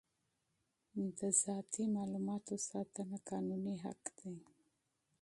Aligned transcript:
د 1.17 1.19
شخصي 1.43 1.83
معلوماتو 1.95 2.53
ساتنه 2.69 3.17
قانوني 3.29 3.73
مکلفیت 3.77 4.07
دی. 4.17 4.33